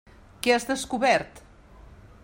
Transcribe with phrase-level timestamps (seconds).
[0.47, 1.45] Què has descobert?